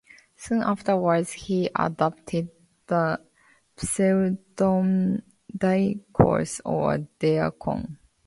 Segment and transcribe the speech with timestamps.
[0.35, 2.49] Soon afterwards he adopted
[2.87, 3.21] the
[3.77, 5.21] pseudonym
[5.55, 7.99] "Diakos", or "Deacon".